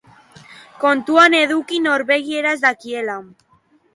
[0.83, 3.21] Kontuan eduki norvegieraz dakiela.